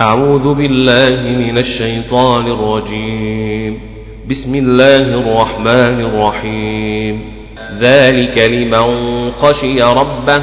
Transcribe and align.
أعوذ 0.00 0.54
بالله 0.54 1.20
من 1.20 1.58
الشيطان 1.58 2.46
الرجيم. 2.46 3.80
بسم 4.30 4.54
الله 4.54 4.96
الرحمن 4.96 6.00
الرحيم. 6.00 7.32
ذلك 7.80 8.38
لمن 8.38 9.30
خشي 9.30 9.82
ربه. 9.82 10.42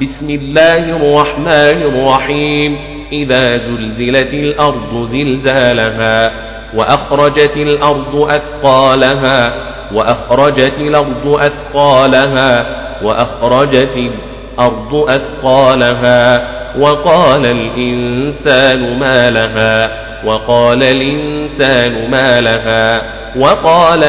بسم 0.00 0.30
الله 0.30 0.96
الرحمن 0.96 1.82
الرحيم. 1.82 2.78
إذا 3.12 3.56
زلزلت 3.56 4.34
الأرض 4.34 5.04
زلزالها 5.04 6.32
وأخرجت 6.76 7.56
الأرض 7.56 8.16
أثقالها 8.16 9.54
وأخرجت 9.94 10.80
الأرض 10.80 11.26
أثقالها 11.26 12.66
وأخرجت 13.04 13.96
الأرض 13.96 14.94
أثقالها. 14.94 16.57
وقال 16.78 17.46
الإنسان 17.46 18.98
ما 18.98 19.30
لها 19.30 19.90
وقال 20.24 20.82
الإنسان 20.82 22.10
ما 22.10 22.40
لها 22.40 23.02
وقال 23.36 24.04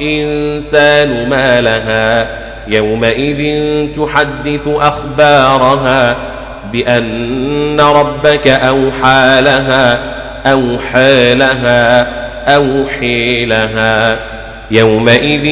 الإنسان 0.00 1.28
ما 1.28 1.60
لها. 1.60 2.28
يومئذ 2.68 3.42
تحدث 3.96 4.68
أخبارها 4.68 6.16
بأن 6.72 7.80
ربك 7.80 8.48
أوحى 8.48 9.40
لها 9.40 9.98
أوحى 10.46 11.34
لها 11.34 12.06
أوحي 12.56 13.44
لها. 13.44 14.18
يومئذ 14.70 15.44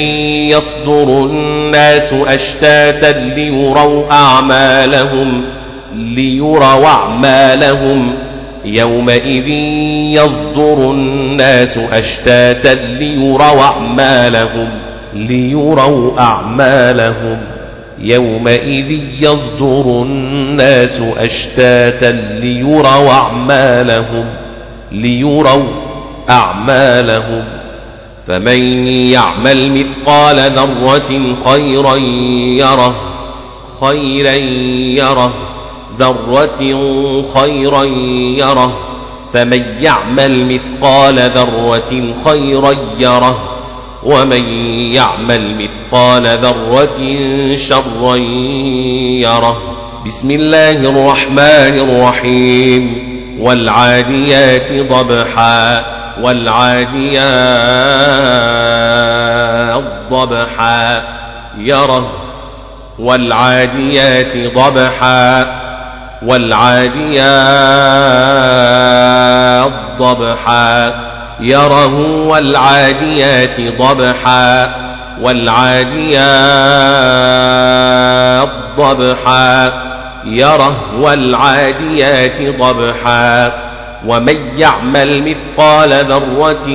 يصدر 0.56 1.24
الناس 1.24 2.12
أشتاتا 2.12 3.18
ليروا 3.18 4.12
أعمالهم 4.12 5.59
ليروا 5.94 6.86
أعمالهم. 6.86 8.12
يومئذ 8.64 9.48
يصدر 10.18 10.90
الناس 10.90 11.78
أشتاتا 11.78 12.74
ليروا 12.98 13.62
أعمالهم 13.62 14.68
ليروا 15.15 16.20
أعمالهم. 16.20 17.38
يومئذ 17.98 19.00
يصدر 19.20 20.02
الناس 20.02 21.02
أشتاتا 21.18 22.38
ليروا 22.40 23.10
أعمالهم 23.10 24.24
ليروا 24.93 25.65
أعمالهم. 26.30 27.45
فمن 28.26 28.87
يعمل 28.88 29.72
مثقال 29.72 30.37
ذرة 30.37 31.34
خيرا 31.45 31.96
يره 32.59 32.95
خيرا 33.80 34.34
يره. 34.96 35.49
ذرة 35.99 36.59
خيرا 37.23 37.85
يره 38.38 38.79
فمن 39.33 39.65
يعمل 39.80 40.55
مثقال 40.55 41.19
ذرة 41.19 42.15
خيرا 42.24 42.74
يره 42.99 43.51
ومن 44.02 44.45
يعمل 44.93 45.63
مثقال 45.63 46.27
ذرة 46.27 46.99
شرا 47.57 48.16
يره. 49.21 49.63
بسم 50.07 50.30
الله 50.30 50.71
الرحمن 50.71 51.79
الرحيم. 51.88 53.11
والعاديات 53.41 54.73
ضبحا 54.73 55.85
والعاديات 56.23 57.21
ضبحا 60.11 61.02
يره. 61.59 62.13
والعاديات 62.99 64.37
ضبحا 64.37 65.59
والعاديات 66.22 67.21
ضبحا 69.99 70.94
يره 71.41 72.27
والعاديات 72.27 73.60
ضبحا 73.60 74.71
والعاديات 75.21 76.21
ضبحا 78.77 79.72
يره 80.25 81.00
والعاديات 81.00 82.43
ضبحا. 82.61 83.53
ومن 84.06 84.59
يعمل 84.59 85.28
مثقال 85.31 85.91
ذرة 86.05 86.67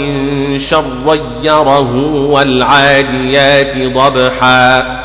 شرا 0.57 1.15
يره 1.43 1.95
والعاديات 2.05 3.77
ضبحا. 3.93 5.04